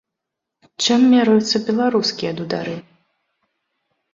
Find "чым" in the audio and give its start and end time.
0.85-1.01